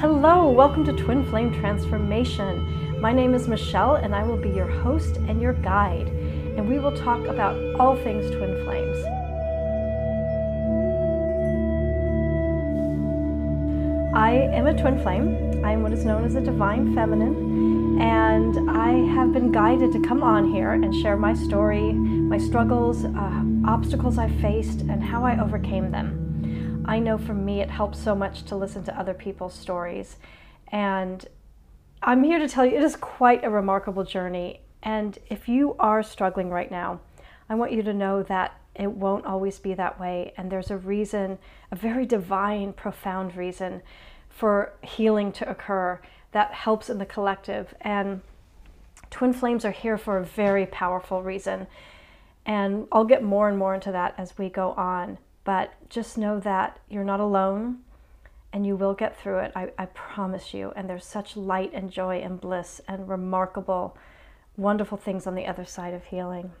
[0.00, 3.02] Hello, welcome to Twin Flame Transformation.
[3.02, 6.08] My name is Michele, and I will be your host and your guide.
[6.56, 8.96] And we will talk about all things twin flames.
[14.16, 15.62] I am a twin flame.
[15.62, 20.00] I am what is known as a divine feminine, and I have been guided to
[20.00, 25.26] come on here and share my story, my struggles, uh, obstacles I faced, and how
[25.26, 26.19] I overcame them.
[26.84, 30.16] I know for me it helps so much to listen to other people's stories.
[30.68, 31.24] And
[32.02, 34.62] I'm here to tell you it is quite a remarkable journey.
[34.82, 37.00] And if you are struggling right now,
[37.48, 40.32] I want you to know that it won't always be that way.
[40.36, 41.38] And there's a reason,
[41.70, 43.82] a very divine, profound reason
[44.28, 46.00] for healing to occur
[46.32, 47.74] that helps in the collective.
[47.82, 48.22] And
[49.10, 51.66] twin flames are here for a very powerful reason.
[52.46, 55.18] And I'll get more and more into that as we go on.
[55.50, 57.80] But just know that you're not alone
[58.52, 59.52] and you will get through it.
[59.56, 60.72] I, I promise you.
[60.76, 63.96] And there's such light and joy and bliss and remarkable,
[64.56, 66.52] wonderful things on the other side of healing.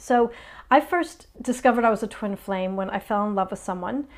[0.00, 0.32] So,
[0.68, 4.08] I first discovered I was a twin flame when I fell in love with someone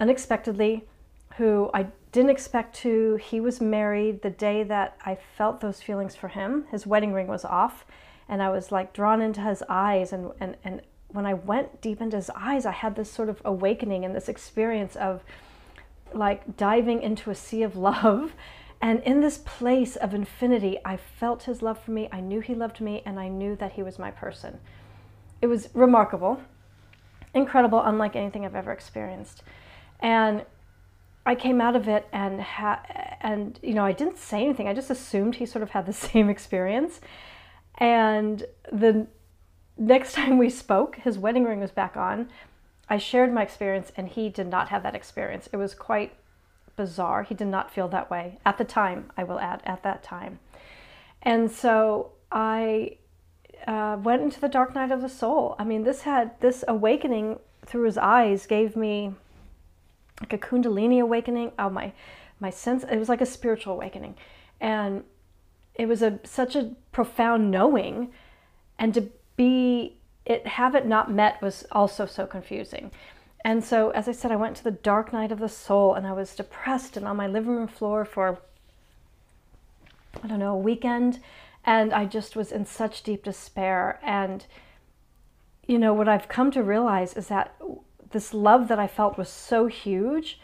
[0.00, 0.88] unexpectedly
[1.36, 3.20] who I didn't expect to.
[3.22, 6.64] He was married the day that I felt those feelings for him.
[6.72, 7.86] His wedding ring was off,
[8.28, 12.00] and I was like drawn into his eyes and, and, and when I went deep
[12.00, 15.22] into his eyes, I had this sort of awakening and this experience of
[16.12, 18.34] like diving into a sea of love.
[18.80, 22.08] And in this place of infinity, I felt his love for me.
[22.10, 24.58] I knew he loved me, and I knew that he was my person.
[25.40, 26.40] It was remarkable,
[27.32, 29.44] incredible, unlike anything I've ever experienced.
[30.00, 30.44] And
[31.24, 32.82] I came out of it and ha-
[33.20, 34.66] and you know I didn't say anything.
[34.66, 37.00] I just assumed he sort of had the same experience.
[37.78, 39.06] And the
[39.76, 42.28] next time we spoke, his wedding ring was back on.
[42.88, 45.48] I shared my experience, and he did not have that experience.
[45.52, 46.14] It was quite
[46.76, 47.22] bizarre.
[47.22, 50.40] He did not feel that way at the time, I will add, at that time.
[51.22, 52.96] And so I
[53.66, 55.54] uh, went into the dark night of the soul.
[55.58, 59.14] I mean, this had this awakening through his eyes gave me
[60.20, 61.52] like a kundalini awakening.
[61.58, 61.92] Oh my,
[62.40, 62.84] my sense.
[62.84, 64.16] It was like a spiritual awakening,
[64.60, 65.04] and
[65.74, 68.12] it was a such a profound knowing,
[68.78, 72.90] and to be it have it not met was also so confusing.
[73.44, 76.06] And so, as I said, I went to the dark night of the soul and
[76.06, 78.38] I was depressed and on my living room floor for,
[80.22, 81.18] I don't know, a weekend.
[81.64, 83.98] And I just was in such deep despair.
[84.02, 84.46] And,
[85.66, 87.54] you know, what I've come to realize is that
[88.12, 90.40] this love that I felt was so huge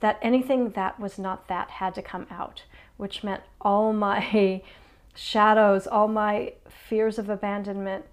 [0.00, 2.64] that anything that was not that had to come out,
[2.96, 4.62] which meant all my
[5.14, 8.06] shadows, all my fears of abandonment,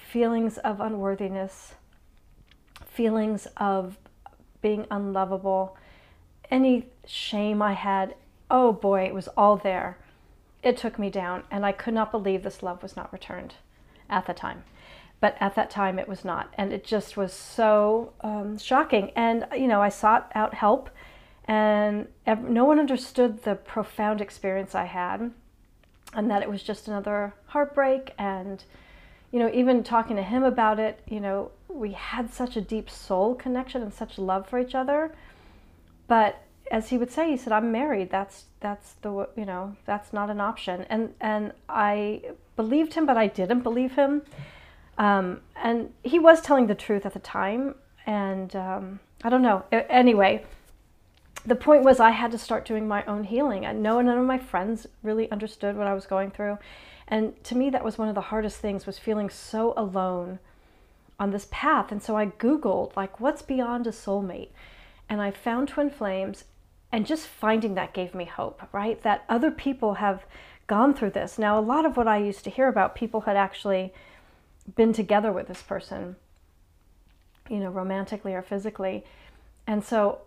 [0.00, 1.74] feelings of unworthiness,
[2.86, 3.98] feelings of
[4.60, 5.76] being unlovable,
[6.50, 8.14] any shame I had,
[8.50, 9.98] oh boy, it was all there.
[10.62, 13.54] It took me down, and I could not believe this love was not returned
[14.10, 14.64] at the time.
[15.20, 16.52] But at that time, it was not.
[16.56, 19.10] And it just was so um, shocking.
[19.16, 20.90] And, you know, I sought out help,
[21.44, 25.32] and no one understood the profound experience I had,
[26.14, 28.64] and that it was just another heartbreak and
[29.32, 32.88] you know, even talking to him about it, you know, we had such a deep
[32.88, 35.12] soul connection and such love for each other.
[36.06, 38.10] But as he would say, he said, "I'm married.
[38.10, 42.22] That's that's the you know that's not an option." And and I
[42.56, 44.22] believed him, but I didn't believe him.
[44.96, 47.74] Um, and he was telling the truth at the time.
[48.06, 49.64] And um, I don't know.
[49.70, 50.44] Anyway,
[51.44, 53.64] the point was I had to start doing my own healing.
[53.64, 56.58] And no none of my friends really understood what I was going through.
[57.06, 60.38] And to me, that was one of the hardest things was feeling so alone
[61.18, 61.90] on this path.
[61.90, 64.50] And so I Googled, like, what's beyond a soulmate?
[65.08, 66.44] And I found twin flames,
[66.92, 69.02] and just finding that gave me hope, right?
[69.02, 70.24] That other people have
[70.66, 71.38] gone through this.
[71.38, 73.92] Now, a lot of what I used to hear about, people had actually
[74.76, 76.16] been together with this person,
[77.48, 79.04] you know, romantically or physically.
[79.66, 80.20] And so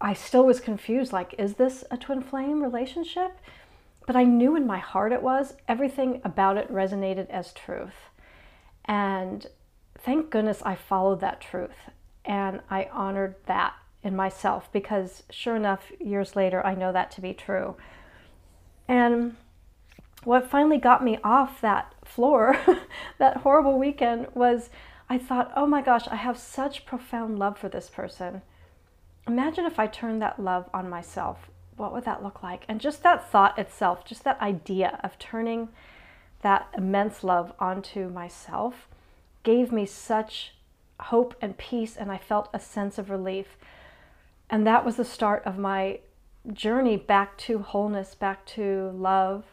[0.00, 3.38] I still was confused like, is this a twin flame relationship?
[4.06, 5.54] But I knew in my heart it was.
[5.66, 8.10] Everything about it resonated as truth.
[8.84, 9.46] And
[9.98, 11.90] thank goodness I followed that truth
[12.24, 17.20] and I honored that in myself because sure enough, years later, I know that to
[17.20, 17.76] be true.
[18.86, 19.36] And
[20.22, 22.58] what finally got me off that floor
[23.18, 24.70] that horrible weekend was
[25.08, 28.42] I thought, oh my gosh, I have such profound love for this person.
[29.26, 32.64] Imagine if I turned that love on myself what would that look like?
[32.68, 35.68] And just that thought itself, just that idea of turning
[36.42, 38.88] that immense love onto myself
[39.42, 40.54] gave me such
[41.00, 43.56] hope and peace, and I felt a sense of relief.
[44.48, 46.00] And that was the start of my
[46.52, 49.44] journey back to wholeness, back to love,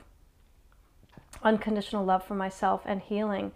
[1.42, 3.52] unconditional love for myself, and healing.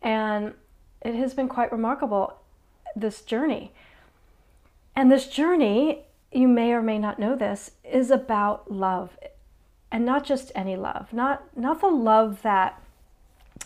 [0.00, 0.54] And
[1.02, 2.38] it has been quite remarkable,
[2.96, 3.72] this journey.
[4.98, 9.16] And this journey, you may or may not know this, is about love.
[9.92, 12.82] And not just any love, not, not the love that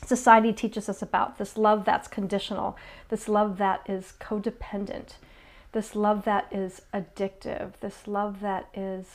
[0.04, 2.76] society teaches us about, this love that's conditional,
[3.08, 5.14] this love that is codependent,
[5.72, 9.06] this love that is addictive, this love that is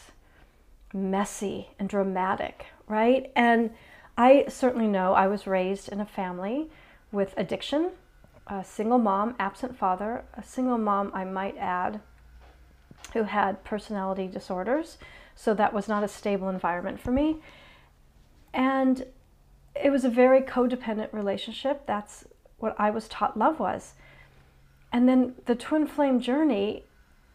[0.92, 3.32] messy and dramatic, right?
[3.36, 3.70] And
[4.18, 6.72] I certainly know I was raised in a family
[7.12, 7.92] with addiction,
[8.48, 12.00] a single mom, absent father, a single mom, I might add,
[13.14, 14.98] who had personality disorders.
[15.36, 17.38] So that was not a stable environment for me.
[18.54, 19.06] And
[19.76, 21.86] it was a very codependent relationship.
[21.86, 22.26] That's
[22.58, 23.94] what I was taught love was.
[24.92, 26.84] And then the twin flame journey,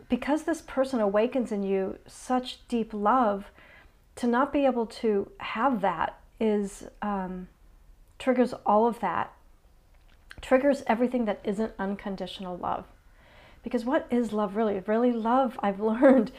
[0.09, 3.51] because this person awakens in you such deep love,
[4.17, 7.49] to not be able to have that is um,
[8.19, 9.33] triggers all of that,
[10.43, 12.85] triggers everything that isn't unconditional love.
[13.63, 14.81] Because what is love really?
[14.81, 16.33] Really, love, I've learned,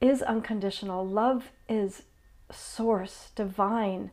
[0.00, 1.06] is unconditional.
[1.06, 2.04] Love is
[2.50, 4.10] source, divine,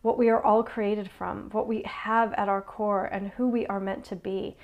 [0.00, 3.66] what we are all created from, what we have at our core, and who we
[3.66, 4.56] are meant to be.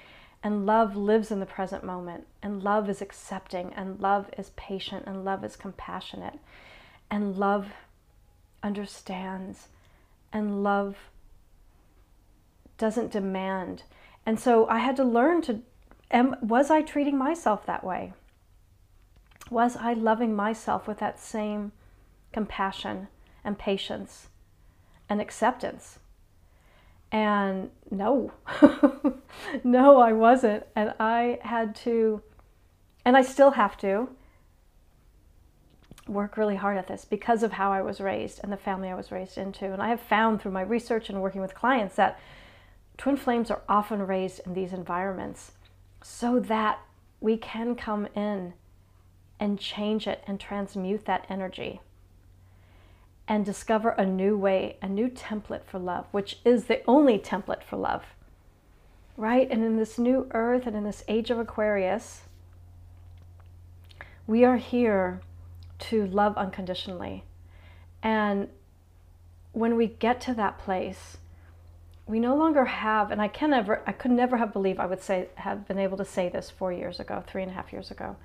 [0.42, 5.04] And love lives in the present moment, and love is accepting, and love is patient,
[5.06, 6.38] and love is compassionate,
[7.10, 7.68] and love
[8.62, 9.68] understands,
[10.32, 10.96] and love
[12.80, 13.84] doesn't demand.
[14.26, 15.60] And so I had to learn to
[16.10, 18.12] am, was I treating myself that way?
[19.50, 21.72] Was I loving myself with that same
[22.32, 23.08] compassion
[23.44, 24.28] and patience
[25.08, 25.98] and acceptance?
[27.12, 28.32] And no,
[29.64, 30.64] no, I wasn't.
[30.74, 32.22] And I had to,
[33.04, 34.08] and I still have to,
[36.06, 38.94] work really hard at this because of how I was raised and the family I
[38.94, 39.72] was raised into.
[39.72, 42.18] And I have found through my research and working with clients that
[43.00, 45.52] twin flames are often raised in these environments
[46.02, 46.80] so that
[47.18, 48.52] we can come in
[49.40, 51.80] and change it and transmute that energy
[53.26, 57.62] and discover a new way, a new template for love, which is the only template
[57.62, 58.04] for love.
[59.16, 59.50] Right?
[59.50, 62.24] And in this new earth and in this age of Aquarius,
[64.26, 65.22] we are here
[65.78, 67.24] to love unconditionally.
[68.02, 68.48] And
[69.52, 71.16] when we get to that place,
[72.10, 75.02] we no longer have, and I can never, I could never have believed I would
[75.02, 77.90] say, have been able to say this four years ago, three and a half years
[77.90, 78.16] ago,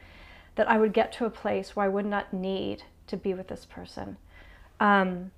[0.56, 3.48] that I would get to a place where I would not need to be with
[3.48, 4.18] this person.
[4.80, 5.32] Um,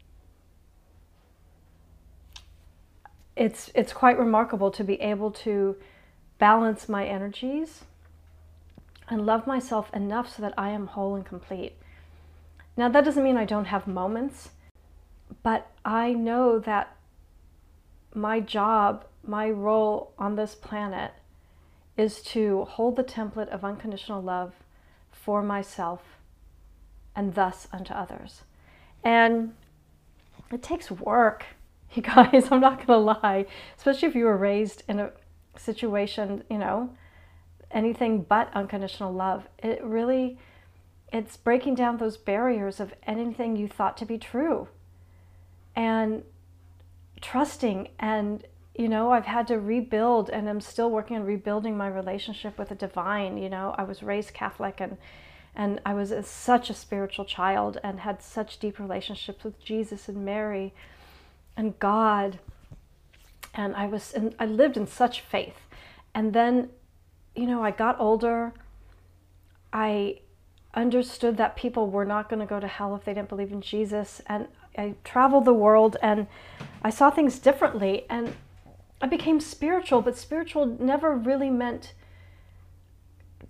[3.35, 5.75] it's it's quite remarkable to be able to
[6.39, 7.83] balance my energies
[9.09, 11.73] and love myself enough so that I am whole and complete.
[12.75, 14.49] Now that doesn't mean I don't have moments,
[15.43, 16.96] but I know that
[18.13, 21.11] my job, my role on this planet
[21.97, 24.53] is to hold the template of unconditional love
[25.11, 26.01] for myself
[27.15, 28.43] and thus unto others.
[29.03, 29.53] And
[30.51, 31.45] it takes work,
[31.93, 33.45] you guys, I'm not to lie,
[33.77, 35.11] especially if you were raised in a
[35.57, 36.91] situation, you know,
[37.71, 39.47] anything but unconditional love.
[39.59, 40.37] It really
[41.11, 44.67] it's breaking down those barriers of anything you thought to be true.
[45.75, 46.23] And
[47.21, 48.45] trusting and
[48.75, 52.69] you know i've had to rebuild and i'm still working on rebuilding my relationship with
[52.69, 53.73] the divine you know.
[53.77, 54.97] I was raised catholic and
[55.55, 60.07] and i was a, such a spiritual child and had such deep relationships with jesus
[60.07, 60.73] and mary
[61.57, 62.39] and god.
[63.53, 65.55] And i was and i lived in such faith.
[66.13, 66.69] And then
[67.35, 68.53] you know i got older.
[69.73, 70.19] I
[70.73, 73.61] understood that people were not going to go to hell if they didn't believe in
[73.61, 74.21] jesus.
[74.27, 76.27] And I traveled the world and
[76.83, 78.33] I saw things differently and
[79.01, 81.93] I became spiritual, but spiritual never really meant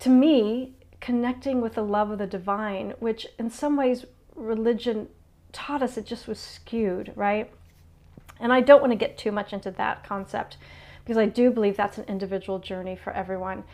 [0.00, 4.04] to me connecting with the love of the divine, which in some ways
[4.34, 5.08] religion
[5.52, 7.50] taught us it just was skewed, right?
[8.40, 10.56] And I don't want to get too much into that concept
[11.02, 13.64] because I do believe that's an individual journey for everyone.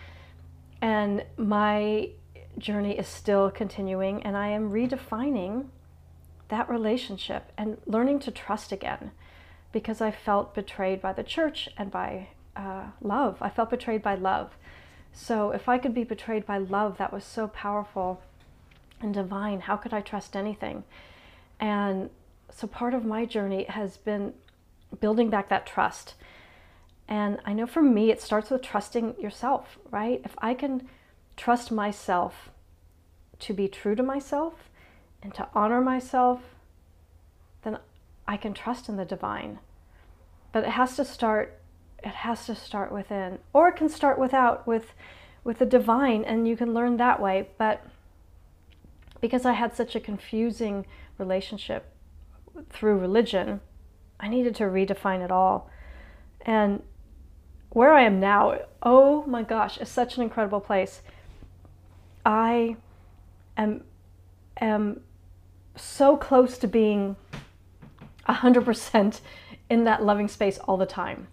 [0.80, 2.10] And my
[2.58, 5.66] journey is still continuing, and I am redefining
[6.48, 9.10] that relationship and learning to trust again
[9.72, 13.38] because I felt betrayed by the church and by uh, love.
[13.40, 14.52] I felt betrayed by love.
[15.12, 18.22] So if I could be betrayed by love that was so powerful
[19.00, 20.84] and divine, how could I trust anything?
[21.60, 22.10] And
[22.50, 24.34] so part of my journey has been
[25.00, 26.14] building back that trust.
[27.08, 30.20] And I know for me, it starts with trusting yourself, right?
[30.24, 30.88] If I can
[31.36, 32.50] trust myself
[33.40, 34.70] to be true to myself,
[35.24, 36.40] and to honor myself,
[37.62, 37.78] then
[38.28, 39.58] I can trust in the divine.
[40.52, 41.58] But it has to start
[42.04, 43.38] it has to start within.
[43.54, 44.94] Or it can start without with
[45.42, 47.48] with the divine and you can learn that way.
[47.58, 47.84] But
[49.20, 51.90] because I had such a confusing relationship
[52.70, 53.60] through religion,
[54.20, 55.70] I needed to redefine it all.
[56.42, 56.82] And
[57.70, 61.00] where I am now, oh my gosh, is such an incredible place.
[62.26, 62.76] I
[63.56, 63.84] am
[64.60, 65.00] am
[65.76, 67.16] so close to being
[68.28, 69.20] 100%
[69.70, 71.28] in that loving space all the time.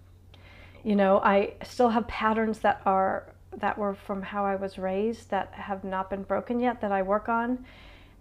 [0.83, 5.29] You know, I still have patterns that are that were from how I was raised
[5.29, 7.65] that have not been broken yet that I work on.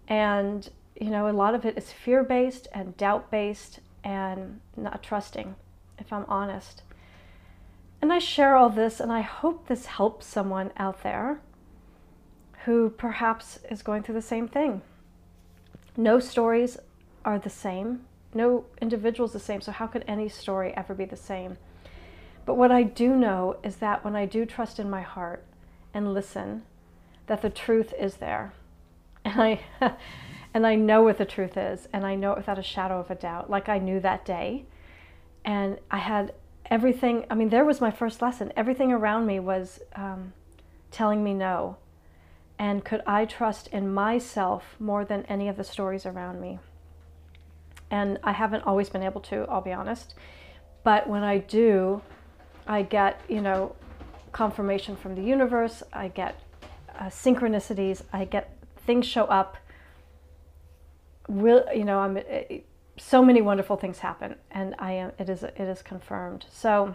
[0.07, 5.55] And you know, a lot of it is fear-based and doubt-based and not trusting,
[5.97, 6.83] if I'm honest.
[8.01, 11.39] And I share all this and I hope this helps someone out there
[12.65, 14.81] who perhaps is going through the same thing.
[15.97, 16.77] No stories
[17.25, 18.01] are the same.
[18.33, 19.61] No individual is the same.
[19.61, 21.57] So, how could any story ever be the same?
[22.45, 25.43] But what I do know is that when I do trust in my heart
[25.93, 26.63] and listen,
[27.27, 28.53] that the truth is there.
[29.23, 29.61] And I
[30.53, 33.11] and I know what the truth is, and I know it without a shadow of
[33.11, 34.65] a doubt, like I knew that day.
[35.45, 36.33] And I had
[36.65, 38.51] everything, I mean, there was my first lesson.
[38.55, 40.33] Everything around me was um,
[40.89, 41.77] telling me no.
[42.61, 46.59] And could I trust in myself more than any of the stories around me?
[47.89, 50.13] And I haven't always been able to, I'll be honest.
[50.83, 52.03] But when I do,
[52.67, 53.75] I get, you know,
[54.31, 56.39] confirmation from the universe, I get
[56.99, 59.57] uh, synchronicities, I get things show up.
[61.27, 65.29] Will, you know, I'm, it, uh, so many wonderful things happen, and I am, it
[65.29, 66.45] is, it is confirmed.
[66.51, 66.93] So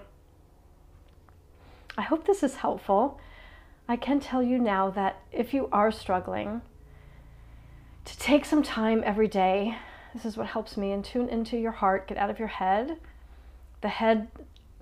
[1.99, 3.18] I hope this is helpful.
[3.88, 6.62] I can tell you now that if you are struggling,
[8.05, 9.76] to take some time every day,
[10.14, 12.99] this is what helps me, and tune into your heart, get out of your head.
[13.83, 14.28] The head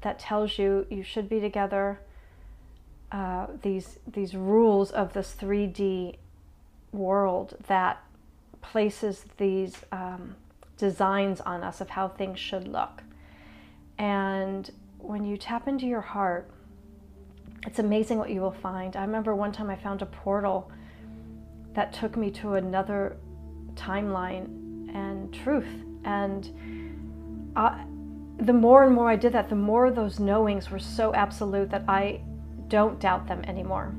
[0.03, 2.01] that tells you you should be together,
[3.13, 6.17] uh, these, these rules of this 3D
[6.93, 8.03] world that
[8.63, 10.37] places these um,
[10.79, 13.03] designs on us of how things should look.
[13.99, 16.51] And when you tap into your heart,
[17.67, 18.97] it's amazing what you will find.
[18.97, 20.71] I remember one time I found a portal
[21.75, 23.17] that took me to another
[23.75, 24.47] timeline
[24.95, 25.67] and truth.
[26.05, 27.85] And I,
[28.39, 31.85] the more and more I did that, the more those knowings were so absolute that
[31.89, 32.21] I
[32.69, 33.95] don't doubt them anymore.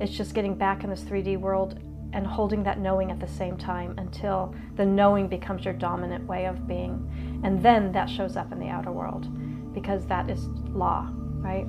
[0.00, 1.78] It's just getting back in this 3D world
[2.12, 6.46] and holding that knowing at the same time until the knowing becomes your dominant way
[6.46, 7.40] of being.
[7.44, 9.28] And then that shows up in the outer world
[9.74, 11.66] because that is law, right?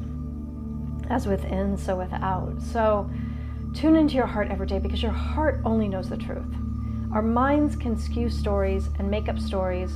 [1.12, 2.54] As within, so without.
[2.62, 3.10] So
[3.74, 6.46] tune into your heart every day because your heart only knows the truth.
[7.14, 9.92] Our minds can skew stories and make up stories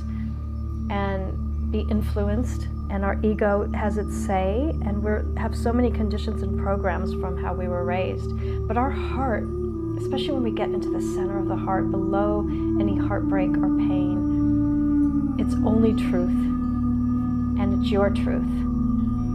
[0.90, 6.42] and be influenced, and our ego has its say, and we have so many conditions
[6.42, 8.30] and programs from how we were raised.
[8.68, 9.44] But our heart,
[9.98, 12.46] especially when we get into the center of the heart, below
[12.78, 16.28] any heartbreak or pain, it's only truth,
[17.58, 18.65] and it's your truth.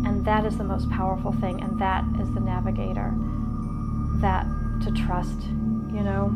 [0.05, 3.13] And that is the most powerful thing, and that is the navigator
[4.21, 4.45] that
[4.83, 6.27] to trust, you know.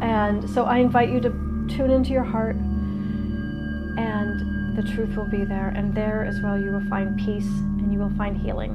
[0.00, 1.30] And so I invite you to
[1.68, 5.68] tune into your heart, and the truth will be there.
[5.68, 8.72] And there as well, you will find peace and you will find healing.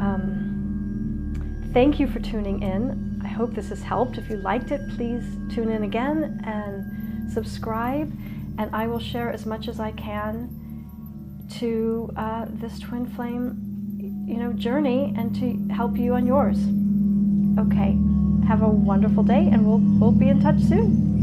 [0.00, 3.20] Um, thank you for tuning in.
[3.22, 4.18] I hope this has helped.
[4.18, 5.22] If you liked it, please
[5.54, 8.12] tune in again and subscribe.
[8.58, 10.59] And I will share as much as I can
[11.58, 16.58] to uh, this twin flame, you know, journey and to help you on yours.
[17.58, 17.98] Okay,
[18.46, 21.19] have a wonderful day, and we'll we'll be in touch soon.